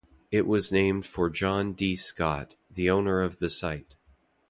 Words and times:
It 0.31 0.47
was 0.47 0.71
named 0.71 1.05
for 1.05 1.29
John 1.29 1.73
D. 1.73 1.95
Scott, 1.95 2.55
the 2.71 2.89
owner 2.89 3.21
of 3.21 3.37
the 3.37 3.51
site. 3.51 3.97